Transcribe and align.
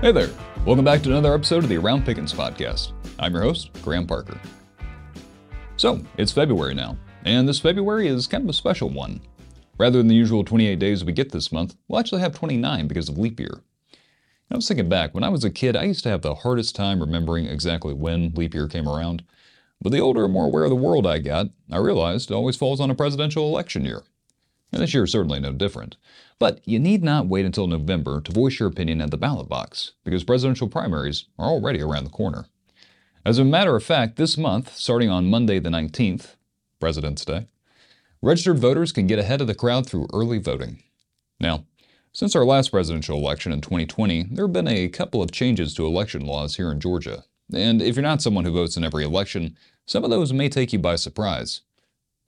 Hey 0.00 0.12
there. 0.12 0.30
Welcome 0.64 0.84
back 0.84 1.02
to 1.02 1.10
another 1.10 1.34
episode 1.34 1.64
of 1.64 1.68
the 1.68 1.76
Around 1.76 2.06
Pickens 2.06 2.32
podcast. 2.32 2.92
I'm 3.18 3.32
your 3.34 3.42
host, 3.42 3.72
Graham 3.82 4.06
Parker. 4.06 4.38
So, 5.76 6.00
it's 6.16 6.30
February 6.30 6.72
now, 6.72 6.96
and 7.24 7.48
this 7.48 7.58
February 7.58 8.06
is 8.06 8.28
kind 8.28 8.44
of 8.44 8.48
a 8.48 8.52
special 8.52 8.90
one. 8.90 9.20
Rather 9.76 9.98
than 9.98 10.06
the 10.06 10.14
usual 10.14 10.44
28 10.44 10.78
days 10.78 11.04
we 11.04 11.12
get 11.12 11.32
this 11.32 11.50
month, 11.50 11.74
we'll 11.88 11.98
actually 11.98 12.20
have 12.20 12.32
29 12.32 12.86
because 12.86 13.08
of 13.08 13.18
leap 13.18 13.40
year. 13.40 13.64
I 14.52 14.54
was 14.54 14.68
thinking 14.68 14.88
back, 14.88 15.14
when 15.14 15.24
I 15.24 15.30
was 15.30 15.42
a 15.42 15.50
kid, 15.50 15.74
I 15.74 15.82
used 15.82 16.04
to 16.04 16.10
have 16.10 16.22
the 16.22 16.36
hardest 16.36 16.76
time 16.76 17.00
remembering 17.00 17.46
exactly 17.46 17.92
when 17.92 18.30
leap 18.36 18.54
year 18.54 18.68
came 18.68 18.88
around. 18.88 19.24
But 19.82 19.90
the 19.90 19.98
older 19.98 20.24
and 20.24 20.32
more 20.32 20.46
aware 20.46 20.62
of 20.62 20.70
the 20.70 20.76
world 20.76 21.08
I 21.08 21.18
got, 21.18 21.48
I 21.72 21.78
realized 21.78 22.30
it 22.30 22.34
always 22.34 22.54
falls 22.54 22.80
on 22.80 22.88
a 22.88 22.94
presidential 22.94 23.48
election 23.48 23.84
year. 23.84 24.04
And 24.72 24.82
this 24.82 24.92
year 24.92 25.04
is 25.04 25.12
certainly 25.12 25.40
no 25.40 25.52
different. 25.52 25.96
But 26.38 26.60
you 26.66 26.78
need 26.78 27.02
not 27.02 27.26
wait 27.26 27.46
until 27.46 27.66
November 27.66 28.20
to 28.20 28.32
voice 28.32 28.58
your 28.58 28.68
opinion 28.68 29.00
at 29.00 29.10
the 29.10 29.16
ballot 29.16 29.48
box, 29.48 29.92
because 30.04 30.24
presidential 30.24 30.68
primaries 30.68 31.24
are 31.38 31.48
already 31.48 31.80
around 31.80 32.04
the 32.04 32.10
corner. 32.10 32.46
As 33.24 33.38
a 33.38 33.44
matter 33.44 33.74
of 33.74 33.84
fact, 33.84 34.16
this 34.16 34.38
month, 34.38 34.74
starting 34.76 35.10
on 35.10 35.30
Monday 35.30 35.58
the 35.58 35.70
19th, 35.70 36.36
President's 36.80 37.24
Day, 37.24 37.46
registered 38.22 38.58
voters 38.58 38.92
can 38.92 39.06
get 39.06 39.18
ahead 39.18 39.40
of 39.40 39.46
the 39.46 39.54
crowd 39.54 39.86
through 39.86 40.06
early 40.12 40.38
voting. 40.38 40.82
Now, 41.40 41.64
since 42.12 42.34
our 42.34 42.44
last 42.44 42.70
presidential 42.70 43.18
election 43.18 43.52
in 43.52 43.60
2020, 43.60 44.28
there 44.30 44.46
have 44.46 44.52
been 44.52 44.68
a 44.68 44.88
couple 44.88 45.22
of 45.22 45.30
changes 45.30 45.74
to 45.74 45.86
election 45.86 46.24
laws 46.24 46.56
here 46.56 46.70
in 46.72 46.80
Georgia. 46.80 47.24
And 47.52 47.80
if 47.80 47.96
you're 47.96 48.02
not 48.02 48.22
someone 48.22 48.44
who 48.44 48.52
votes 48.52 48.76
in 48.76 48.84
every 48.84 49.04
election, 49.04 49.56
some 49.86 50.04
of 50.04 50.10
those 50.10 50.32
may 50.32 50.48
take 50.48 50.72
you 50.72 50.78
by 50.78 50.96
surprise. 50.96 51.62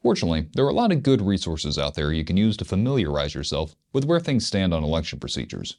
Fortunately, 0.02 0.48
there 0.54 0.64
are 0.64 0.70
a 0.70 0.74
lot 0.74 0.92
of 0.92 1.02
good 1.02 1.20
resources 1.20 1.78
out 1.78 1.94
there 1.94 2.12
you 2.12 2.24
can 2.24 2.36
use 2.36 2.56
to 2.56 2.64
familiarize 2.64 3.34
yourself 3.34 3.76
with 3.92 4.06
where 4.06 4.20
things 4.20 4.46
stand 4.46 4.72
on 4.72 4.82
election 4.82 5.20
procedures. 5.20 5.76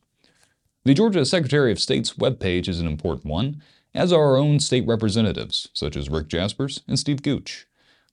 The 0.84 0.94
Georgia 0.94 1.26
Secretary 1.26 1.72
of 1.72 1.80
State's 1.80 2.14
webpage 2.14 2.68
is 2.68 2.80
an 2.80 2.88
important 2.88 3.26
one, 3.26 3.62
as 3.94 4.14
are 4.14 4.24
our 4.24 4.38
own 4.38 4.60
state 4.60 4.86
representatives, 4.88 5.70
such 5.74 5.96
as 5.96 6.10
Rick 6.10 6.28
Jasperse 6.28 6.82
and 6.88 6.98
Steve 6.98 7.24
Gooch. 7.24 7.68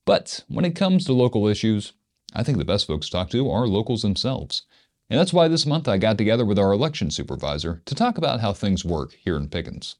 But 0.05 0.45
when 0.49 0.65
it 0.65 0.75
comes 0.75 1.05
to 1.05 1.13
local 1.13 1.47
issues, 1.47 1.93
I 2.35 2.43
think 2.43 2.59
the 2.59 2.65
best 2.65 2.87
folks 2.87 3.07
to 3.07 3.13
talk 3.13 3.31
to 3.31 3.51
are 3.51 3.67
locals 3.67 4.03
themselves. 4.03 4.63
And 5.11 5.19
that's 5.19 5.33
why 5.33 5.49
this 5.49 5.67
month 5.67 5.89
I 5.89 5.99
got 5.99 6.19
together 6.19 6.45
with 6.45 6.59
our 6.59 6.73
election 6.73 7.11
supervisor 7.11 7.83
to 7.87 7.95
talk 7.95 8.19
about 8.19 8.41
how 8.41 8.53
things 8.53 8.85
work 8.85 9.13
here 9.13 9.37
in 9.37 9.49
Pickens. 9.49 9.97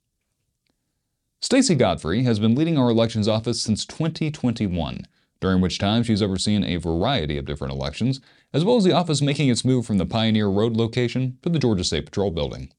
Stacey 1.41 1.75
Godfrey 1.75 2.25
has 2.25 2.39
been 2.39 2.55
leading 2.55 2.77
our 2.77 2.91
elections 2.91 3.29
office 3.29 3.61
since 3.61 3.87
2021 3.87 5.07
during 5.41 5.61
which 5.61 5.79
time 5.79 6.03
she's 6.03 6.23
overseen 6.23 6.65
a 6.65 6.77
variety 6.77 7.39
of 7.39 7.45
different 7.45 7.73
elections, 7.73 8.21
as 8.53 8.65
well 8.65 8.77
as 8.77 8.85
the 8.85 8.93
office 8.93 9.23
making 9.23 9.49
its 9.49 9.65
move 9.65 9.87
from 9.87 9.99
the 9.99 10.07
Pioneer 10.07 10.49
Road 10.49 10.77
location 10.77 11.39
to 11.43 11.49
the 11.49 11.59
Georgia 11.59 11.85
State 11.85 12.07
Patrol 12.07 12.31
building. 12.31 12.71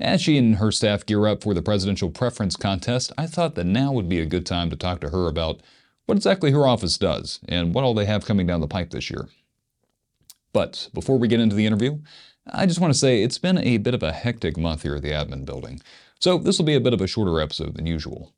As 0.00 0.20
she 0.20 0.36
and 0.36 0.56
her 0.56 0.72
staff 0.72 1.06
gear 1.06 1.26
up 1.26 1.42
for 1.42 1.54
the 1.54 1.62
presidential 1.62 2.10
preference 2.10 2.56
contest, 2.56 3.12
I 3.16 3.26
thought 3.26 3.54
that 3.54 3.64
now 3.64 3.92
would 3.92 4.08
be 4.08 4.20
a 4.20 4.26
good 4.26 4.46
time 4.46 4.70
to 4.70 4.76
talk 4.76 5.00
to 5.00 5.10
her 5.10 5.28
about 5.28 5.60
what 6.06 6.16
exactly 6.16 6.50
her 6.50 6.66
office 6.66 6.98
does 6.98 7.38
and 7.48 7.74
what 7.74 7.84
all 7.84 7.94
they 7.94 8.06
have 8.06 8.24
coming 8.24 8.46
down 8.46 8.60
the 8.60 8.66
pipe 8.66 8.90
this 8.90 9.10
year. 9.10 9.28
But 10.52 10.88
before 10.92 11.18
we 11.18 11.28
get 11.28 11.40
into 11.40 11.54
the 11.54 11.66
interview, 11.66 12.00
I 12.46 12.66
just 12.66 12.80
want 12.80 12.92
to 12.92 12.98
say 12.98 13.22
it's 13.22 13.38
been 13.38 13.58
a 13.58 13.76
bit 13.78 13.94
of 13.94 14.02
a 14.02 14.12
hectic 14.12 14.56
month 14.56 14.82
here 14.82 14.96
at 14.96 15.02
the 15.02 15.10
admin 15.10 15.44
building, 15.44 15.80
so 16.18 16.38
this 16.38 16.58
will 16.58 16.66
be 16.66 16.74
a 16.74 16.80
bit 16.80 16.94
of 16.94 17.00
a 17.00 17.06
shorter 17.06 17.40
episode 17.40 17.76
than 17.76 17.86
usual. 17.86 18.32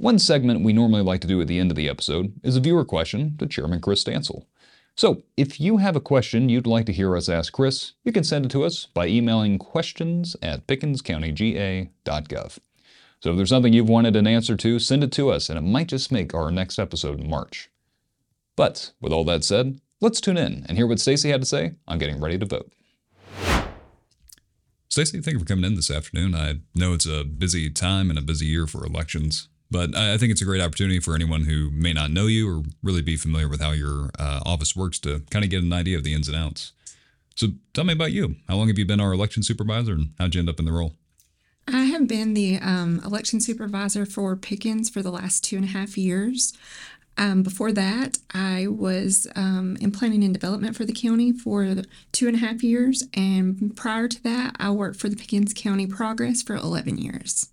One 0.00 0.18
segment 0.18 0.64
we 0.64 0.72
normally 0.72 1.02
like 1.02 1.20
to 1.20 1.26
do 1.26 1.42
at 1.42 1.46
the 1.46 1.58
end 1.58 1.70
of 1.70 1.76
the 1.76 1.86
episode 1.86 2.32
is 2.42 2.56
a 2.56 2.60
viewer 2.60 2.86
question 2.86 3.36
to 3.36 3.46
Chairman 3.46 3.82
Kris 3.82 4.02
Stancil. 4.02 4.46
So, 4.96 5.24
if 5.36 5.60
you 5.60 5.76
have 5.76 5.94
a 5.94 6.00
question 6.00 6.48
you'd 6.48 6.66
like 6.66 6.86
to 6.86 6.92
hear 6.94 7.14
us 7.14 7.28
ask 7.28 7.52
Chris, 7.52 7.92
you 8.02 8.10
can 8.10 8.24
send 8.24 8.46
it 8.46 8.50
to 8.52 8.64
us 8.64 8.86
by 8.86 9.08
emailing 9.08 9.58
questions 9.58 10.36
at 10.40 10.66
pickenscountyga.gov. 10.66 12.58
So, 13.20 13.30
if 13.30 13.36
there's 13.36 13.50
something 13.50 13.74
you've 13.74 13.90
wanted 13.90 14.16
an 14.16 14.26
answer 14.26 14.56
to, 14.56 14.78
send 14.78 15.04
it 15.04 15.12
to 15.12 15.28
us, 15.28 15.50
and 15.50 15.58
it 15.58 15.70
might 15.70 15.88
just 15.88 16.10
make 16.10 16.32
our 16.32 16.50
next 16.50 16.78
episode 16.78 17.20
in 17.20 17.28
March. 17.28 17.70
But, 18.56 18.92
with 19.02 19.12
all 19.12 19.24
that 19.24 19.44
said, 19.44 19.82
let's 20.00 20.22
tune 20.22 20.38
in 20.38 20.64
and 20.66 20.78
hear 20.78 20.86
what 20.86 20.98
Stacey 20.98 21.28
had 21.28 21.42
to 21.42 21.46
say 21.46 21.74
on 21.86 21.98
getting 21.98 22.22
ready 22.22 22.38
to 22.38 22.46
vote. 22.46 22.72
Stacey, 24.88 25.20
thank 25.20 25.34
you 25.34 25.40
for 25.40 25.44
coming 25.44 25.66
in 25.66 25.74
this 25.74 25.90
afternoon. 25.90 26.34
I 26.34 26.60
know 26.74 26.94
it's 26.94 27.06
a 27.06 27.22
busy 27.22 27.68
time 27.68 28.08
and 28.08 28.18
a 28.18 28.22
busy 28.22 28.46
year 28.46 28.66
for 28.66 28.86
elections. 28.86 29.50
But 29.70 29.96
I 29.96 30.18
think 30.18 30.32
it's 30.32 30.42
a 30.42 30.44
great 30.44 30.60
opportunity 30.60 30.98
for 30.98 31.14
anyone 31.14 31.44
who 31.44 31.70
may 31.70 31.92
not 31.92 32.10
know 32.10 32.26
you 32.26 32.50
or 32.50 32.62
really 32.82 33.02
be 33.02 33.16
familiar 33.16 33.48
with 33.48 33.60
how 33.60 33.70
your 33.70 34.10
uh, 34.18 34.40
office 34.44 34.74
works 34.74 34.98
to 35.00 35.20
kind 35.30 35.44
of 35.44 35.50
get 35.50 35.62
an 35.62 35.72
idea 35.72 35.96
of 35.96 36.02
the 36.02 36.12
ins 36.12 36.26
and 36.26 36.36
outs. 36.36 36.72
So 37.36 37.48
tell 37.72 37.84
me 37.84 37.92
about 37.92 38.12
you. 38.12 38.36
How 38.48 38.56
long 38.56 38.68
have 38.68 38.78
you 38.78 38.84
been 38.84 39.00
our 39.00 39.12
election 39.12 39.42
supervisor 39.42 39.92
and 39.92 40.12
how'd 40.18 40.34
you 40.34 40.40
end 40.40 40.48
up 40.48 40.58
in 40.58 40.64
the 40.64 40.72
role? 40.72 40.94
I 41.68 41.84
have 41.84 42.08
been 42.08 42.34
the 42.34 42.58
um, 42.58 43.00
election 43.04 43.40
supervisor 43.40 44.04
for 44.04 44.34
Pickens 44.34 44.90
for 44.90 45.02
the 45.02 45.12
last 45.12 45.44
two 45.44 45.56
and 45.56 45.64
a 45.64 45.68
half 45.68 45.96
years. 45.96 46.52
Um, 47.16 47.42
before 47.42 47.70
that, 47.72 48.18
I 48.32 48.66
was 48.66 49.26
um, 49.36 49.76
in 49.80 49.92
planning 49.92 50.24
and 50.24 50.32
development 50.32 50.74
for 50.74 50.84
the 50.84 50.92
county 50.92 51.32
for 51.32 51.76
two 52.12 52.26
and 52.26 52.36
a 52.36 52.40
half 52.40 52.62
years. 52.62 53.04
And 53.14 53.76
prior 53.76 54.08
to 54.08 54.22
that, 54.24 54.56
I 54.58 54.70
worked 54.70 54.98
for 54.98 55.08
the 55.08 55.16
Pickens 55.16 55.52
County 55.54 55.86
Progress 55.86 56.42
for 56.42 56.56
11 56.56 56.98
years. 56.98 57.50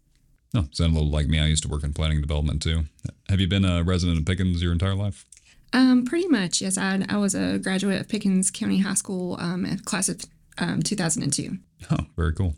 Oh, 0.56 0.68
sound 0.72 0.92
a 0.92 0.96
little 0.96 1.12
like 1.12 1.28
me. 1.28 1.40
I 1.40 1.48
used 1.48 1.64
to 1.64 1.70
work 1.70 1.84
in 1.84 1.94
planning 1.94 2.18
and 2.18 2.26
development 2.26 2.62
too. 2.62 2.86
Have 3.30 3.40
you 3.40 3.48
been 3.48 3.66
a 3.66 3.84
resident 3.84 4.20
of 4.20 4.26
Pickens 4.26 4.62
your 4.62 4.72
entire 4.72 4.96
life? 4.96 5.26
Um, 5.74 6.06
pretty 6.06 6.28
much, 6.28 6.62
yes. 6.62 6.78
I, 6.78 7.06
I 7.10 7.18
was 7.18 7.36
a 7.36 7.60
graduate 7.60 8.00
of 8.00 8.08
Pickens 8.08 8.50
County 8.50 8.80
High 8.80 8.94
School, 8.94 9.38
um, 9.40 9.78
class 9.86 10.08
of 10.08 10.24
um, 10.58 10.82
2002. 10.82 11.58
Oh, 11.92 11.98
very 12.16 12.34
cool. 12.34 12.56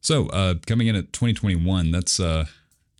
So, 0.00 0.28
uh, 0.28 0.54
coming 0.66 0.86
in 0.86 0.96
at 0.96 1.12
2021, 1.12 1.90
that's 1.90 2.20
uh, 2.20 2.44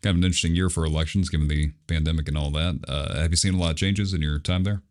kind 0.02 0.14
of 0.14 0.16
an 0.16 0.24
interesting 0.24 0.54
year 0.54 0.68
for 0.68 0.84
elections 0.84 1.28
given 1.28 1.48
the 1.48 1.72
pandemic 1.86 2.28
and 2.28 2.36
all 2.36 2.50
that. 2.50 2.80
Uh, 2.88 3.20
have 3.20 3.30
you 3.30 3.36
seen 3.36 3.54
a 3.54 3.58
lot 3.58 3.70
of 3.70 3.76
changes 3.76 4.12
in 4.12 4.22
your 4.22 4.38
time 4.38 4.64
there? 4.64 4.82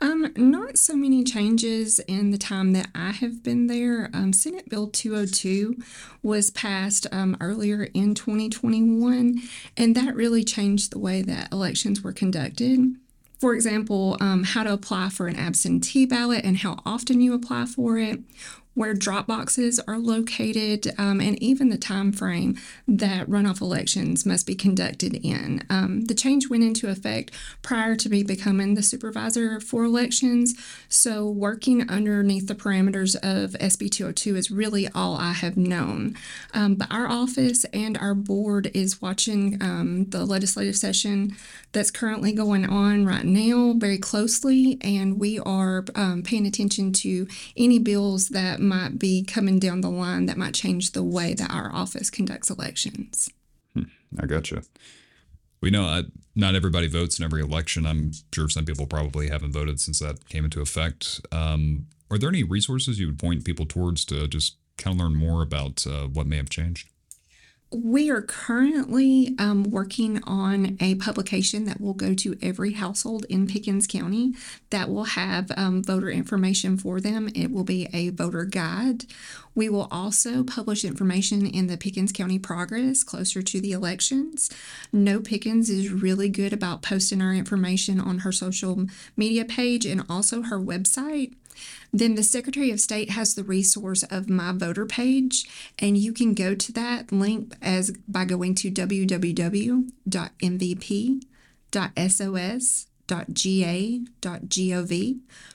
Um, 0.00 0.32
not 0.36 0.76
so 0.76 0.96
many 0.96 1.22
changes 1.22 2.00
in 2.00 2.30
the 2.30 2.38
time 2.38 2.72
that 2.72 2.88
I 2.94 3.12
have 3.12 3.42
been 3.42 3.68
there. 3.68 4.10
Um, 4.12 4.32
Senate 4.32 4.68
Bill 4.68 4.88
202 4.88 5.76
was 6.22 6.50
passed 6.50 7.06
um, 7.12 7.36
earlier 7.40 7.84
in 7.94 8.14
2021, 8.14 9.40
and 9.76 9.94
that 9.94 10.16
really 10.16 10.42
changed 10.42 10.92
the 10.92 10.98
way 10.98 11.22
that 11.22 11.52
elections 11.52 12.02
were 12.02 12.12
conducted. 12.12 12.96
For 13.38 13.54
example, 13.54 14.16
um, 14.20 14.42
how 14.42 14.64
to 14.64 14.72
apply 14.72 15.10
for 15.10 15.26
an 15.26 15.36
absentee 15.36 16.06
ballot 16.06 16.44
and 16.44 16.58
how 16.58 16.80
often 16.84 17.20
you 17.20 17.34
apply 17.34 17.66
for 17.66 17.98
it, 17.98 18.20
where 18.74 18.94
drop 18.94 19.26
boxes 19.26 19.80
are 19.86 19.98
located, 19.98 20.92
um, 20.98 21.20
and 21.20 21.40
even 21.42 21.68
the 21.68 21.78
time 21.78 22.12
frame 22.12 22.56
that 22.86 23.28
runoff 23.28 23.60
elections 23.60 24.26
must 24.26 24.46
be 24.46 24.54
conducted 24.54 25.14
in. 25.24 25.62
Um, 25.70 26.04
the 26.06 26.14
change 26.14 26.48
went 26.48 26.64
into 26.64 26.88
effect 26.88 27.30
prior 27.62 27.94
to 27.96 28.08
me 28.08 28.22
becoming 28.22 28.74
the 28.74 28.82
supervisor 28.82 29.60
for 29.60 29.84
elections, 29.84 30.54
so 30.88 31.28
working 31.28 31.88
underneath 31.88 32.48
the 32.48 32.54
parameters 32.54 33.14
of 33.16 33.52
SB 33.52 33.90
202 33.90 34.36
is 34.36 34.50
really 34.50 34.88
all 34.88 35.16
I 35.16 35.32
have 35.32 35.56
known. 35.56 36.16
Um, 36.52 36.74
but 36.74 36.90
our 36.90 37.08
office 37.08 37.64
and 37.72 37.96
our 37.98 38.14
board 38.14 38.70
is 38.74 39.00
watching 39.00 39.62
um, 39.62 40.06
the 40.10 40.24
legislative 40.24 40.76
session 40.76 41.36
that's 41.72 41.90
currently 41.90 42.32
going 42.32 42.64
on 42.64 43.06
right 43.06 43.24
now 43.24 43.74
very 43.76 43.98
closely, 43.98 44.78
and 44.80 45.20
we 45.20 45.38
are 45.40 45.84
um, 45.94 46.22
paying 46.22 46.46
attention 46.46 46.92
to 46.92 47.26
any 47.56 47.78
bills 47.78 48.28
that 48.30 48.60
might 48.64 48.98
be 48.98 49.22
coming 49.22 49.58
down 49.58 49.80
the 49.80 49.90
line 49.90 50.26
that 50.26 50.36
might 50.36 50.54
change 50.54 50.92
the 50.92 51.02
way 51.02 51.34
that 51.34 51.50
our 51.50 51.72
office 51.72 52.10
conducts 52.10 52.50
elections. 52.50 53.30
Hmm, 53.74 53.84
I 54.18 54.26
gotcha. 54.26 54.62
We 55.60 55.70
know 55.70 55.84
uh, 55.84 56.02
not 56.34 56.54
everybody 56.54 56.88
votes 56.88 57.18
in 57.18 57.24
every 57.24 57.40
election. 57.42 57.86
I'm 57.86 58.12
sure 58.34 58.48
some 58.48 58.64
people 58.64 58.86
probably 58.86 59.28
haven't 59.28 59.52
voted 59.52 59.80
since 59.80 59.98
that 60.00 60.28
came 60.28 60.44
into 60.44 60.60
effect. 60.60 61.20
Um, 61.32 61.86
are 62.10 62.18
there 62.18 62.28
any 62.28 62.42
resources 62.42 62.98
you 62.98 63.06
would 63.06 63.18
point 63.18 63.44
people 63.44 63.66
towards 63.66 64.04
to 64.06 64.28
just 64.28 64.56
kind 64.76 64.94
of 64.94 65.04
learn 65.04 65.16
more 65.16 65.42
about 65.42 65.86
uh, 65.86 66.06
what 66.06 66.26
may 66.26 66.36
have 66.36 66.50
changed? 66.50 66.88
We 67.72 68.08
are 68.08 68.22
currently 68.22 69.34
um, 69.38 69.64
working 69.64 70.22
on 70.24 70.76
a 70.80 70.94
publication 70.94 71.64
that 71.64 71.80
will 71.80 71.94
go 71.94 72.14
to 72.14 72.36
every 72.40 72.74
household 72.74 73.26
in 73.28 73.48
Pickens 73.48 73.88
County 73.88 74.34
that 74.70 74.88
will 74.88 75.04
have 75.04 75.50
um, 75.56 75.82
voter 75.82 76.08
information 76.08 76.76
for 76.76 77.00
them. 77.00 77.28
It 77.34 77.50
will 77.50 77.64
be 77.64 77.88
a 77.92 78.10
voter 78.10 78.44
guide. 78.44 79.06
We 79.56 79.68
will 79.68 79.88
also 79.90 80.44
publish 80.44 80.84
information 80.84 81.46
in 81.46 81.66
the 81.66 81.76
Pickens 81.76 82.12
County 82.12 82.38
Progress 82.38 83.02
closer 83.02 83.42
to 83.42 83.60
the 83.60 83.72
elections. 83.72 84.50
No 84.92 85.18
Pickens 85.20 85.68
is 85.68 85.90
really 85.90 86.28
good 86.28 86.52
about 86.52 86.82
posting 86.82 87.20
our 87.20 87.34
information 87.34 87.98
on 87.98 88.20
her 88.20 88.30
social 88.30 88.86
media 89.16 89.44
page 89.44 89.84
and 89.84 90.04
also 90.08 90.42
her 90.42 90.60
website. 90.60 91.34
Then 91.92 92.14
the 92.14 92.22
Secretary 92.22 92.70
of 92.70 92.80
State 92.80 93.10
has 93.10 93.34
the 93.34 93.44
resource 93.44 94.02
of 94.04 94.30
My 94.30 94.52
Voter 94.52 94.86
page, 94.86 95.44
and 95.78 95.98
you 95.98 96.12
can 96.12 96.34
go 96.34 96.54
to 96.54 96.72
that 96.72 97.12
link 97.12 97.54
as 97.62 97.90
by 98.08 98.24
going 98.24 98.54
to 98.56 98.70
www.mvp.sos 98.70 99.94
vote.ga.gov. 103.08 104.10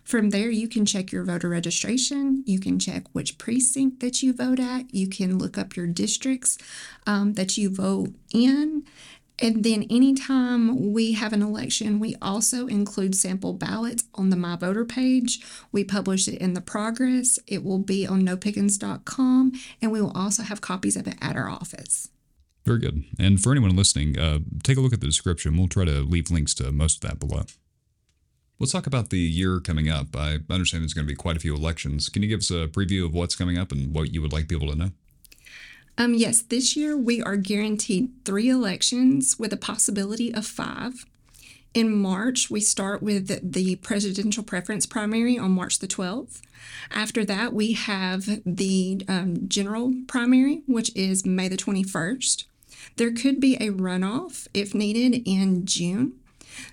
From 0.03 0.29
there, 0.29 0.49
you 0.49 0.67
can 0.67 0.85
check 0.85 1.11
your 1.11 1.23
voter 1.23 1.49
registration. 1.49 2.43
You 2.45 2.59
can 2.59 2.77
check 2.79 3.05
which 3.11 3.37
precinct 3.37 3.99
that 4.01 4.23
you 4.23 4.33
vote 4.33 4.59
at. 4.59 4.93
You 4.93 5.07
can 5.07 5.37
look 5.37 5.57
up 5.57 5.75
your 5.75 5.87
districts 5.87 6.57
um, 7.05 7.33
that 7.33 7.57
you 7.57 7.73
vote 7.73 8.13
in. 8.33 8.83
And 9.41 9.63
then, 9.63 9.83
anytime 9.89 10.91
we 10.91 11.13
have 11.13 11.31
an 11.31 11.41
election, 11.41 11.99
we 11.99 12.15
also 12.21 12.67
include 12.67 13.15
sample 13.15 13.53
ballots 13.53 14.03
on 14.13 14.29
the 14.29 14.35
My 14.35 14.57
Voter 14.57 14.83
page. 14.83 15.39
We 15.71 15.83
publish 15.83 16.27
it 16.27 16.39
in 16.41 16.53
the 16.53 16.61
progress. 16.61 17.39
It 17.47 17.63
will 17.63 17.79
be 17.79 18.05
on 18.05 18.23
nopickens.com, 18.23 19.53
and 19.81 19.91
we 19.91 20.01
will 20.01 20.11
also 20.11 20.43
have 20.43 20.59
copies 20.59 20.97
of 20.97 21.07
it 21.07 21.15
at 21.21 21.37
our 21.37 21.49
office. 21.49 22.09
Very 22.65 22.79
good. 22.79 23.05
And 23.17 23.39
for 23.39 23.51
anyone 23.51 23.75
listening, 23.75 24.19
uh, 24.19 24.39
take 24.63 24.77
a 24.77 24.81
look 24.81 24.93
at 24.93 24.99
the 24.99 25.07
description. 25.07 25.57
We'll 25.57 25.69
try 25.69 25.85
to 25.85 26.01
leave 26.01 26.29
links 26.29 26.53
to 26.55 26.71
most 26.71 27.03
of 27.03 27.09
that 27.09 27.19
below. 27.19 27.43
Let's 28.59 28.73
talk 28.73 28.87
about 28.87 29.09
the 29.09 29.19
year 29.19 29.61
coming 29.61 29.87
up. 29.87 30.15
I 30.17 30.39
understand 30.49 30.83
there's 30.83 30.93
going 30.93 31.07
to 31.07 31.11
be 31.11 31.15
quite 31.15 31.37
a 31.37 31.39
few 31.39 31.55
elections. 31.55 32.09
Can 32.09 32.23
you 32.23 32.29
give 32.29 32.39
us 32.39 32.51
a 32.51 32.67
preview 32.67 33.05
of 33.05 33.13
what's 33.13 33.35
coming 33.35 33.57
up 33.57 33.71
and 33.71 33.95
what 33.95 34.13
you 34.13 34.21
would 34.21 34.33
like 34.33 34.49
people 34.49 34.67
to 34.67 34.75
know? 34.75 34.91
Um, 35.99 36.13
yes, 36.13 36.41
this 36.41 36.77
year 36.77 36.95
we 36.95 37.21
are 37.21 37.35
guaranteed 37.35 38.11
three 38.23 38.47
elections 38.47 39.37
with 39.37 39.51
a 39.51 39.57
possibility 39.57 40.33
of 40.33 40.47
five. 40.47 41.05
In 41.73 41.93
March, 41.93 42.49
we 42.49 42.61
start 42.61 43.03
with 43.03 43.51
the 43.51 43.75
presidential 43.75 44.41
preference 44.41 44.85
primary 44.85 45.37
on 45.37 45.51
March 45.51 45.79
the 45.79 45.87
12th. 45.87 46.41
After 46.89 47.25
that, 47.25 47.53
we 47.53 47.73
have 47.73 48.39
the 48.45 49.03
um, 49.09 49.49
general 49.49 49.93
primary, 50.07 50.63
which 50.67 50.95
is 50.95 51.25
May 51.25 51.49
the 51.49 51.57
21st. 51.57 52.45
There 52.95 53.11
could 53.11 53.41
be 53.41 53.55
a 53.55 53.71
runoff 53.71 54.47
if 54.53 54.73
needed 54.73 55.21
in 55.25 55.65
June. 55.65 56.13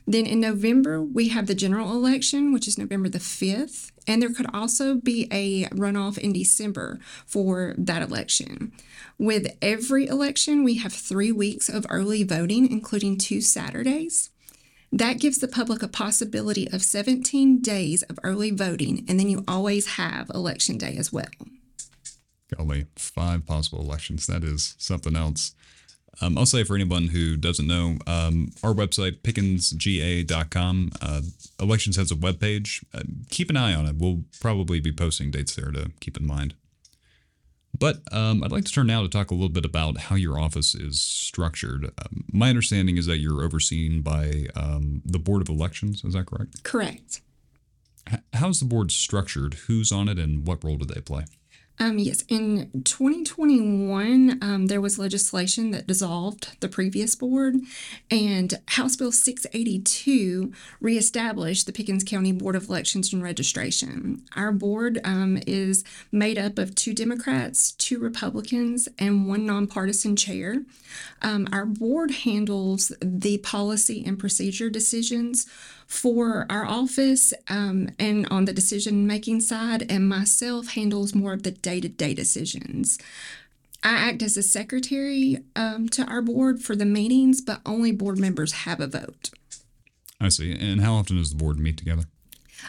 Then 0.06 0.26
in 0.26 0.40
November, 0.40 1.02
we 1.02 1.28
have 1.28 1.46
the 1.46 1.54
general 1.54 1.92
election, 1.92 2.52
which 2.52 2.68
is 2.68 2.78
November 2.78 3.08
the 3.08 3.18
5th. 3.18 3.90
And 4.06 4.22
there 4.22 4.32
could 4.32 4.46
also 4.54 4.94
be 4.94 5.28
a 5.32 5.64
runoff 5.70 6.16
in 6.18 6.32
December 6.32 7.00
for 7.26 7.74
that 7.78 8.02
election. 8.02 8.72
With 9.18 9.56
every 9.60 10.06
election, 10.06 10.62
we 10.62 10.76
have 10.76 10.92
three 10.92 11.32
weeks 11.32 11.68
of 11.68 11.86
early 11.90 12.22
voting, 12.22 12.70
including 12.70 13.18
two 13.18 13.40
Saturdays. 13.40 14.30
That 14.92 15.18
gives 15.18 15.38
the 15.38 15.48
public 15.48 15.82
a 15.82 15.88
possibility 15.88 16.68
of 16.70 16.82
17 16.82 17.60
days 17.60 18.02
of 18.04 18.18
early 18.22 18.50
voting, 18.50 19.04
and 19.08 19.18
then 19.18 19.28
you 19.28 19.44
always 19.48 19.96
have 19.96 20.30
election 20.30 20.78
day 20.78 20.96
as 20.96 21.12
well. 21.12 21.26
Golly, 22.56 22.86
five 22.94 23.44
possible 23.44 23.80
elections. 23.80 24.26
That 24.26 24.44
is 24.44 24.76
something 24.78 25.16
else. 25.16 25.54
Um, 26.20 26.38
I'll 26.38 26.46
say 26.46 26.64
for 26.64 26.74
anyone 26.74 27.08
who 27.08 27.36
doesn't 27.36 27.66
know, 27.66 27.98
um, 28.06 28.52
our 28.62 28.72
website, 28.72 29.18
pickensga.com, 29.20 30.92
uh, 31.00 31.20
Elections 31.60 31.96
has 31.96 32.10
a 32.10 32.14
webpage. 32.14 32.84
Uh, 32.94 33.02
keep 33.30 33.50
an 33.50 33.56
eye 33.56 33.74
on 33.74 33.86
it. 33.86 33.96
We'll 33.96 34.24
probably 34.40 34.80
be 34.80 34.92
posting 34.92 35.30
dates 35.30 35.54
there 35.54 35.70
to 35.70 35.90
keep 36.00 36.16
in 36.16 36.26
mind. 36.26 36.54
But 37.78 38.00
um, 38.12 38.42
I'd 38.42 38.52
like 38.52 38.64
to 38.64 38.72
turn 38.72 38.86
now 38.86 39.02
to 39.02 39.08
talk 39.08 39.30
a 39.30 39.34
little 39.34 39.50
bit 39.50 39.64
about 39.64 39.98
how 39.98 40.16
your 40.16 40.38
office 40.38 40.74
is 40.74 41.00
structured. 41.00 41.86
Um, 41.98 42.24
my 42.32 42.48
understanding 42.48 42.96
is 42.96 43.06
that 43.06 43.18
you're 43.18 43.42
overseen 43.42 44.00
by 44.00 44.46
um, 44.54 45.02
the 45.04 45.18
Board 45.18 45.42
of 45.42 45.48
Elections. 45.48 46.02
Is 46.04 46.14
that 46.14 46.26
correct? 46.26 46.62
Correct. 46.62 47.20
H- 48.10 48.20
how's 48.34 48.60
the 48.60 48.66
board 48.66 48.90
structured? 48.92 49.54
Who's 49.66 49.92
on 49.92 50.08
it 50.08 50.18
and 50.18 50.46
what 50.46 50.64
role 50.64 50.76
do 50.76 50.86
they 50.86 51.00
play? 51.00 51.24
Um, 51.78 51.98
yes, 51.98 52.24
in 52.28 52.70
2021, 52.84 54.38
um, 54.40 54.66
there 54.66 54.80
was 54.80 54.98
legislation 54.98 55.72
that 55.72 55.86
dissolved 55.86 56.58
the 56.60 56.68
previous 56.68 57.14
board, 57.14 57.56
and 58.10 58.54
House 58.68 58.96
Bill 58.96 59.12
682 59.12 60.52
reestablished 60.80 61.66
the 61.66 61.72
Pickens 61.72 62.02
County 62.02 62.32
Board 62.32 62.56
of 62.56 62.68
Elections 62.68 63.12
and 63.12 63.22
Registration. 63.22 64.22
Our 64.34 64.52
board 64.52 65.00
um, 65.04 65.38
is 65.46 65.84
made 66.10 66.38
up 66.38 66.58
of 66.58 66.74
two 66.74 66.94
Democrats, 66.94 67.72
two 67.72 67.98
Republicans, 67.98 68.88
and 68.98 69.28
one 69.28 69.44
nonpartisan 69.44 70.16
chair. 70.16 70.62
Um, 71.20 71.46
our 71.52 71.66
board 71.66 72.10
handles 72.10 72.90
the 73.00 73.36
policy 73.38 74.02
and 74.06 74.18
procedure 74.18 74.70
decisions 74.70 75.46
for 75.86 76.46
our 76.50 76.66
office 76.66 77.32
um, 77.48 77.88
and 77.98 78.26
on 78.28 78.44
the 78.44 78.52
decision 78.52 79.06
making 79.06 79.40
side, 79.40 79.90
and 79.90 80.08
myself 80.08 80.68
handles 80.68 81.14
more 81.14 81.32
of 81.32 81.44
the 81.44 81.52
day 81.66 81.80
to 81.80 81.88
day 81.88 82.14
decisions. 82.14 82.96
I 83.82 83.90
act 83.90 84.22
as 84.22 84.36
a 84.36 84.42
secretary 84.42 85.38
um, 85.56 85.88
to 85.90 86.04
our 86.04 86.22
board 86.22 86.62
for 86.62 86.76
the 86.76 86.84
meetings, 86.84 87.40
but 87.40 87.60
only 87.66 87.90
board 87.90 88.18
members 88.18 88.52
have 88.52 88.78
a 88.80 88.86
vote. 88.86 89.30
I 90.20 90.28
see. 90.28 90.52
And 90.52 90.80
how 90.80 90.94
often 90.94 91.16
does 91.16 91.30
the 91.30 91.36
board 91.36 91.58
meet 91.58 91.76
together? 91.76 92.04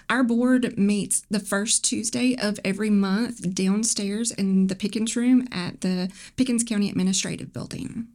Our 0.10 0.24
board 0.24 0.78
meets 0.80 1.22
the 1.30 1.40
first 1.40 1.86
Tuesday 1.86 2.36
of 2.36 2.60
every 2.66 2.90
month 2.90 3.54
downstairs 3.54 4.32
in 4.32 4.66
the 4.66 4.76
Pickens 4.76 5.16
room 5.16 5.48
at 5.52 5.82
the 5.82 6.12
Pickens 6.38 6.64
County 6.64 6.90
Administrative 6.90 7.54
Building. 7.54 8.08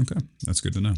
Okay, 0.00 0.20
that's 0.42 0.62
good 0.62 0.72
to 0.72 0.80
know. 0.80 0.94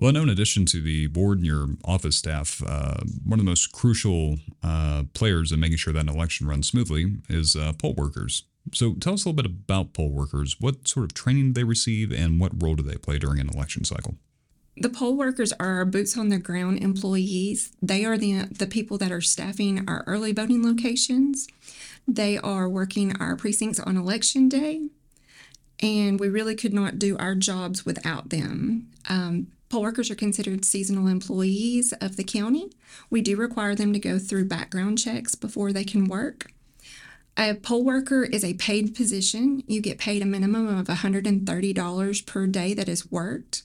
Well, 0.00 0.10
I 0.10 0.12
know 0.12 0.22
in 0.22 0.28
addition 0.28 0.64
to 0.66 0.80
the 0.80 1.08
board 1.08 1.38
and 1.38 1.46
your 1.46 1.70
office 1.84 2.16
staff, 2.16 2.62
uh, 2.64 2.98
one 3.24 3.40
of 3.40 3.44
the 3.44 3.50
most 3.50 3.72
crucial 3.72 4.36
uh, 4.62 5.04
players 5.12 5.50
in 5.50 5.58
making 5.58 5.78
sure 5.78 5.92
that 5.92 6.00
an 6.00 6.08
election 6.08 6.46
runs 6.46 6.68
smoothly 6.68 7.16
is 7.28 7.56
uh, 7.56 7.72
poll 7.72 7.94
workers. 7.94 8.44
So 8.72 8.94
tell 8.94 9.14
us 9.14 9.24
a 9.24 9.28
little 9.28 9.42
bit 9.42 9.50
about 9.50 9.94
poll 9.94 10.10
workers. 10.10 10.56
What 10.60 10.86
sort 10.86 11.04
of 11.04 11.14
training 11.14 11.48
do 11.48 11.52
they 11.54 11.64
receive 11.64 12.12
and 12.12 12.38
what 12.38 12.62
role 12.62 12.76
do 12.76 12.82
they 12.84 12.96
play 12.96 13.18
during 13.18 13.40
an 13.40 13.48
election 13.48 13.84
cycle? 13.84 14.14
The 14.76 14.88
poll 14.88 15.16
workers 15.16 15.52
are 15.58 15.84
boots 15.84 16.16
on 16.16 16.28
the 16.28 16.38
ground 16.38 16.78
employees. 16.78 17.72
They 17.82 18.04
are 18.04 18.16
the, 18.16 18.42
the 18.44 18.68
people 18.68 18.98
that 18.98 19.10
are 19.10 19.20
staffing 19.20 19.84
our 19.88 20.04
early 20.06 20.30
voting 20.30 20.64
locations. 20.64 21.48
They 22.06 22.38
are 22.38 22.68
working 22.68 23.16
our 23.16 23.34
precincts 23.34 23.80
on 23.80 23.96
election 23.96 24.48
day. 24.48 24.88
And 25.80 26.20
we 26.20 26.28
really 26.28 26.54
could 26.54 26.72
not 26.72 27.00
do 27.00 27.16
our 27.18 27.34
jobs 27.34 27.84
without 27.84 28.30
them. 28.30 28.88
Um, 29.08 29.48
Poll 29.68 29.82
workers 29.82 30.10
are 30.10 30.14
considered 30.14 30.64
seasonal 30.64 31.08
employees 31.08 31.92
of 32.00 32.16
the 32.16 32.24
county. 32.24 32.70
We 33.10 33.20
do 33.20 33.36
require 33.36 33.74
them 33.74 33.92
to 33.92 33.98
go 33.98 34.18
through 34.18 34.46
background 34.46 34.98
checks 34.98 35.34
before 35.34 35.72
they 35.72 35.84
can 35.84 36.06
work. 36.06 36.50
A 37.36 37.54
poll 37.54 37.84
worker 37.84 38.24
is 38.24 38.44
a 38.44 38.54
paid 38.54 38.94
position. 38.94 39.62
You 39.66 39.80
get 39.80 39.98
paid 39.98 40.22
a 40.22 40.26
minimum 40.26 40.66
of 40.66 40.86
$130 40.86 42.26
per 42.26 42.46
day 42.46 42.74
that 42.74 42.88
is 42.88 43.12
worked. 43.12 43.62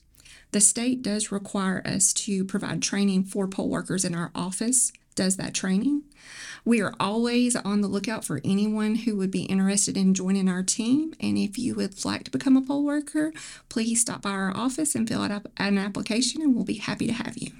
The 0.52 0.60
state 0.60 1.02
does 1.02 1.32
require 1.32 1.82
us 1.84 2.12
to 2.12 2.44
provide 2.44 2.82
training 2.82 3.24
for 3.24 3.48
poll 3.48 3.68
workers 3.68 4.04
in 4.04 4.14
our 4.14 4.30
office 4.34 4.92
does 5.14 5.36
that 5.36 5.54
training. 5.54 6.02
We 6.64 6.80
are 6.80 6.94
always 6.98 7.56
on 7.56 7.82
the 7.82 7.88
lookout 7.88 8.24
for 8.24 8.40
anyone 8.42 8.94
who 8.94 9.16
would 9.16 9.30
be 9.30 9.42
interested 9.42 9.96
in 9.96 10.14
joining 10.14 10.48
our 10.48 10.62
team. 10.62 11.14
And 11.20 11.36
if 11.36 11.58
you 11.58 11.74
would 11.74 12.04
like 12.04 12.24
to 12.24 12.30
become 12.30 12.56
a 12.56 12.62
poll 12.62 12.84
worker, 12.84 13.32
please 13.68 14.00
stop 14.00 14.22
by 14.22 14.30
our 14.30 14.56
office 14.56 14.94
and 14.94 15.06
fill 15.06 15.22
out 15.22 15.46
an 15.58 15.76
application, 15.76 16.40
and 16.40 16.54
we'll 16.54 16.64
be 16.64 16.78
happy 16.78 17.06
to 17.06 17.12
have 17.12 17.36
you. 17.36 17.52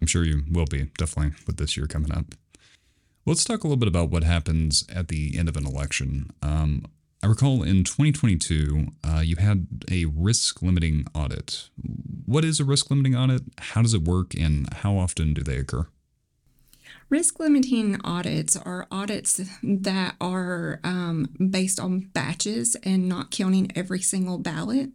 I'm 0.00 0.08
sure 0.08 0.24
you 0.24 0.42
will 0.50 0.66
be, 0.66 0.90
definitely, 0.98 1.34
with 1.46 1.58
this 1.58 1.76
year 1.76 1.86
coming 1.86 2.12
up. 2.12 2.34
Let's 3.24 3.44
talk 3.44 3.64
a 3.64 3.68
little 3.68 3.78
bit 3.78 3.88
about 3.88 4.10
what 4.10 4.24
happens 4.24 4.84
at 4.94 5.08
the 5.08 5.38
end 5.38 5.48
of 5.48 5.56
an 5.56 5.66
election. 5.66 6.30
Um, 6.42 6.84
I 7.22 7.26
recall 7.26 7.62
in 7.62 7.84
2022, 7.84 8.88
uh, 9.02 9.22
you 9.24 9.36
had 9.36 9.66
a 9.90 10.04
risk 10.04 10.60
limiting 10.60 11.06
audit. 11.14 11.70
What 12.26 12.44
is 12.44 12.60
a 12.60 12.64
risk 12.64 12.90
limiting 12.90 13.16
audit? 13.16 13.42
How 13.58 13.80
does 13.80 13.94
it 13.94 14.02
work? 14.02 14.34
And 14.34 14.70
how 14.74 14.98
often 14.98 15.32
do 15.32 15.42
they 15.42 15.56
occur? 15.56 15.86
Risk 17.08 17.38
limiting 17.38 18.00
audits 18.02 18.56
are 18.56 18.86
audits 18.90 19.40
that 19.62 20.16
are 20.20 20.80
um, 20.82 21.28
based 21.50 21.78
on 21.78 22.00
batches 22.12 22.76
and 22.82 23.08
not 23.08 23.30
counting 23.30 23.70
every 23.74 24.00
single 24.00 24.38
ballot. 24.38 24.90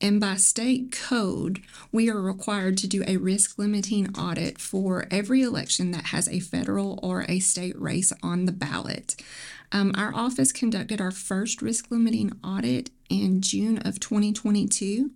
And 0.00 0.20
by 0.20 0.36
state 0.36 0.92
code, 0.92 1.60
we 1.90 2.08
are 2.08 2.20
required 2.20 2.76
to 2.78 2.86
do 2.86 3.02
a 3.06 3.16
risk 3.16 3.58
limiting 3.58 4.16
audit 4.16 4.58
for 4.60 5.06
every 5.10 5.42
election 5.42 5.90
that 5.90 6.06
has 6.06 6.28
a 6.28 6.38
federal 6.38 7.00
or 7.02 7.24
a 7.28 7.40
state 7.40 7.78
race 7.80 8.12
on 8.22 8.44
the 8.44 8.52
ballot. 8.52 9.16
Um, 9.72 9.92
our 9.96 10.14
office 10.14 10.52
conducted 10.52 11.00
our 11.00 11.10
first 11.10 11.60
risk 11.60 11.90
limiting 11.90 12.32
audit 12.44 12.90
in 13.08 13.40
June 13.40 13.78
of 13.78 14.00
2022. 14.00 15.10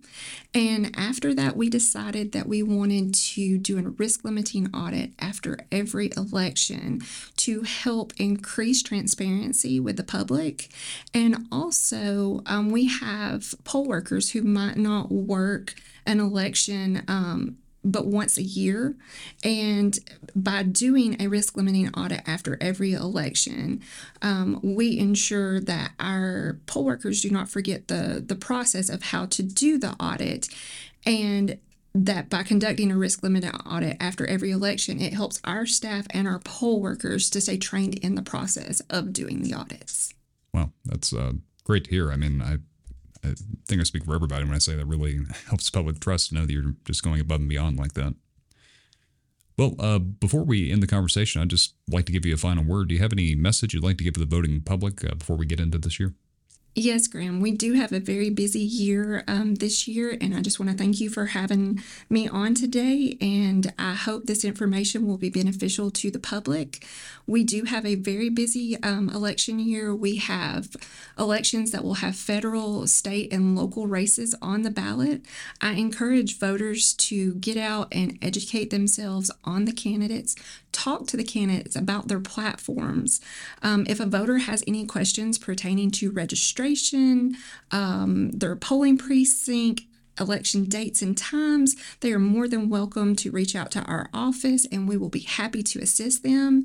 And 0.53 0.91
after 0.95 1.33
that, 1.33 1.55
we 1.55 1.69
decided 1.69 2.31
that 2.31 2.47
we 2.47 2.63
wanted 2.63 3.13
to 3.13 3.57
do 3.57 3.77
a 3.77 3.81
risk 3.81 4.23
limiting 4.23 4.73
audit 4.73 5.11
after 5.19 5.57
every 5.71 6.11
election 6.15 7.01
to 7.37 7.61
help 7.61 8.13
increase 8.17 8.81
transparency 8.81 9.79
with 9.79 9.97
the 9.97 10.03
public. 10.03 10.69
And 11.13 11.47
also, 11.51 12.41
um, 12.45 12.69
we 12.69 12.87
have 12.87 13.55
poll 13.63 13.85
workers 13.85 14.31
who 14.31 14.41
might 14.41 14.77
not 14.77 15.11
work 15.11 15.75
an 16.05 16.19
election 16.19 17.03
um, 17.07 17.57
but 17.83 18.05
once 18.05 18.37
a 18.37 18.43
year. 18.43 18.95
And 19.43 19.97
by 20.35 20.63
doing 20.63 21.21
a 21.21 21.27
risk 21.27 21.57
limiting 21.57 21.89
audit 21.89 22.21
after 22.27 22.57
every 22.61 22.93
election, 22.93 23.81
um, 24.21 24.59
we 24.63 24.97
ensure 24.97 25.59
that 25.61 25.91
our 25.99 26.59
poll 26.65 26.85
workers 26.85 27.21
do 27.21 27.29
not 27.29 27.49
forget 27.49 27.87
the, 27.87 28.23
the 28.25 28.35
process 28.35 28.89
of 28.89 29.03
how 29.03 29.25
to 29.27 29.43
do 29.43 29.77
the 29.77 29.91
audit. 29.99 30.47
And 31.05 31.57
that 31.95 32.29
by 32.29 32.41
conducting 32.41 32.91
a 32.91 32.97
risk 32.97 33.21
limit 33.21 33.45
audit 33.67 33.97
after 33.99 34.25
every 34.25 34.49
election, 34.49 34.99
it 34.99 35.13
helps 35.13 35.39
our 35.43 35.65
staff 35.65 36.07
and 36.09 36.27
our 36.27 36.39
poll 36.39 36.81
workers 36.81 37.29
to 37.29 37.39
stay 37.39 37.57
trained 37.57 37.95
in 37.99 38.15
the 38.15 38.23
process 38.23 38.79
of 38.89 39.13
doing 39.13 39.43
the 39.43 39.53
audits. 39.53 40.13
Well, 40.53 40.73
that's 40.85 41.13
uh, 41.13 41.33
great 41.63 41.83
to 41.85 41.91
hear. 41.91 42.11
I 42.11 42.15
mean, 42.15 42.41
I, 42.41 42.57
I 43.23 43.33
think 43.67 43.81
I 43.81 43.83
speak 43.83 44.05
for 44.05 44.15
everybody 44.15 44.45
when 44.45 44.55
I 44.55 44.59
say 44.59 44.75
that 44.75 44.85
really 44.85 45.19
helps 45.47 45.69
public 45.69 45.99
trust 45.99 46.29
to 46.29 46.35
know 46.35 46.45
that 46.45 46.53
you're 46.53 46.75
just 46.85 47.03
going 47.03 47.19
above 47.19 47.39
and 47.39 47.49
beyond 47.49 47.77
like 47.77 47.93
that. 47.93 48.15
Well, 49.57 49.75
uh, 49.79 49.99
before 49.99 50.43
we 50.43 50.71
end 50.71 50.81
the 50.81 50.87
conversation, 50.87 51.41
I'd 51.41 51.49
just 51.49 51.75
like 51.87 52.05
to 52.05 52.11
give 52.11 52.25
you 52.25 52.33
a 52.33 52.37
final 52.37 52.63
word. 52.63 52.87
Do 52.87 52.95
you 52.95 53.01
have 53.01 53.13
any 53.13 53.35
message 53.35 53.73
you'd 53.73 53.83
like 53.83 53.97
to 53.99 54.03
give 54.03 54.15
to 54.15 54.19
the 54.19 54.25
voting 54.25 54.61
public 54.61 55.03
uh, 55.05 55.13
before 55.15 55.35
we 55.35 55.45
get 55.45 55.59
into 55.59 55.77
this 55.77 55.99
year? 55.99 56.15
Yes, 56.75 57.05
Graham, 57.05 57.39
we 57.39 57.51
do 57.51 57.73
have 57.73 57.91
a 57.91 57.99
very 57.99 58.31
busy 58.31 58.59
year 58.59 59.23
um, 59.27 59.55
this 59.55 59.87
year, 59.87 60.17
and 60.19 60.33
I 60.33 60.41
just 60.41 60.59
want 60.59 60.71
to 60.71 60.77
thank 60.77 60.99
you 60.99 61.07
for 61.07 61.27
having 61.27 61.83
me 62.09 62.27
on 62.27 62.55
today. 62.55 63.15
And 63.21 63.71
I 63.77 63.93
hope 63.93 64.25
this 64.25 64.43
information 64.43 65.05
will 65.05 65.19
be 65.19 65.29
beneficial 65.29 65.91
to 65.91 66.09
the 66.09 66.17
public. 66.17 66.83
We 67.27 67.43
do 67.43 67.65
have 67.65 67.85
a 67.85 67.93
very 67.93 68.29
busy 68.29 68.81
um, 68.81 69.09
election 69.09 69.59
year. 69.59 69.93
We 69.93 70.15
have 70.15 70.75
elections 71.17 71.69
that 71.71 71.83
will 71.83 71.95
have 71.95 72.15
federal, 72.15 72.87
state, 72.87 73.31
and 73.31 73.55
local 73.55 73.85
races 73.85 74.33
on 74.41 74.63
the 74.63 74.71
ballot. 74.71 75.21
I 75.61 75.73
encourage 75.73 76.39
voters 76.39 76.93
to 76.95 77.35
get 77.35 77.55
out 77.55 77.87
and 77.91 78.17
educate 78.19 78.71
themselves 78.71 79.29
on 79.43 79.65
the 79.65 79.73
candidates, 79.73 80.35
talk 80.73 81.07
to 81.07 81.17
the 81.17 81.23
candidates 81.23 81.75
about 81.75 82.07
their 82.07 82.19
platforms. 82.19 83.21
Um, 83.61 83.85
if 83.87 83.99
a 83.99 84.05
voter 84.05 84.39
has 84.39 84.63
any 84.67 84.85
questions 84.85 85.37
pertaining 85.37 85.91
to 85.91 86.11
registration, 86.11 87.37
um, 87.71 88.31
their 88.31 88.55
polling 88.55 88.97
precinct, 88.97 89.81
election 90.19 90.65
dates 90.65 91.01
and 91.01 91.17
times, 91.17 91.75
they 92.01 92.11
are 92.11 92.19
more 92.19 92.47
than 92.47 92.69
welcome 92.69 93.15
to 93.15 93.31
reach 93.31 93.55
out 93.55 93.71
to 93.71 93.81
our 93.83 94.09
office 94.13 94.67
and 94.71 94.87
we 94.87 94.97
will 94.97 95.09
be 95.09 95.21
happy 95.21 95.63
to 95.63 95.79
assist 95.79 96.23
them. 96.23 96.63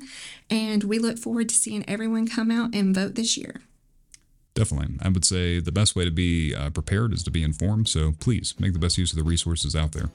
And 0.49 0.83
we 0.83 0.99
look 0.99 1.17
forward 1.17 1.49
to 1.49 1.55
seeing 1.55 1.87
everyone 1.87 2.27
come 2.27 2.51
out 2.51 2.75
and 2.75 2.93
vote 2.93 3.15
this 3.15 3.37
year. 3.37 3.61
Definitely. 4.53 4.97
I 5.01 5.09
would 5.09 5.25
say 5.25 5.59
the 5.59 5.71
best 5.71 5.95
way 5.95 6.05
to 6.05 6.11
be 6.11 6.53
uh, 6.53 6.69
prepared 6.71 7.13
is 7.13 7.23
to 7.23 7.31
be 7.31 7.43
informed. 7.43 7.87
So 7.87 8.13
please 8.19 8.55
make 8.59 8.73
the 8.73 8.79
best 8.79 8.97
use 8.97 9.11
of 9.11 9.17
the 9.17 9.23
resources 9.23 9.75
out 9.75 9.93
there. 9.93 10.09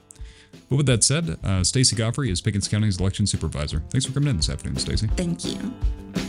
But 0.69 0.77
with 0.77 0.85
that 0.87 1.03
said, 1.03 1.37
uh, 1.43 1.63
Stacey 1.63 1.95
Godfrey 1.95 2.31
is 2.31 2.41
Pickens 2.41 2.67
County's 2.67 2.99
election 2.99 3.27
supervisor. 3.27 3.83
Thanks 3.89 4.05
for 4.05 4.13
coming 4.13 4.29
in 4.29 4.37
this 4.37 4.49
afternoon, 4.49 4.77
Stacey. 4.77 5.07
Thank 5.15 5.45
you. 5.45 6.24